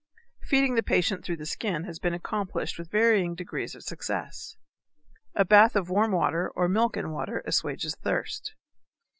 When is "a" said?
5.35-5.45